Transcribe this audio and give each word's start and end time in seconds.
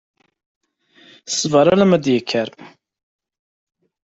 Ssbeṛ 1.29 1.65
alma 1.69 1.95
i 2.01 2.03
d-yekker. 2.03 2.49